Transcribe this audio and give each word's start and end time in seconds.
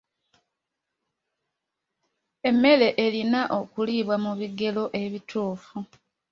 Emmere 2.49 2.87
erina 3.05 3.41
okuliibwa 3.59 4.15
mu 4.25 4.31
bigero 4.39 4.83
ebituufu. 5.03 5.77